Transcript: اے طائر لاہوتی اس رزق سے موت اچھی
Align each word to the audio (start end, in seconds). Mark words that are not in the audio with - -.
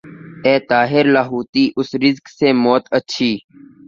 اے 0.45 0.53
طائر 0.69 1.05
لاہوتی 1.15 1.63
اس 1.79 1.89
رزق 2.03 2.25
سے 2.37 2.47
موت 2.63 2.83
اچھی 2.97 3.31